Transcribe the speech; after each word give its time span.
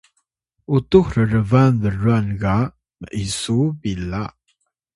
utux 0.75 1.07
rrban 1.17 1.73
brwan 1.83 2.27
ga 2.41 2.57
m’isu 3.01 3.59
pila 3.79 4.23